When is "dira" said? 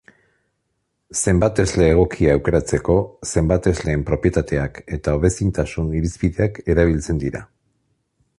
7.27-7.49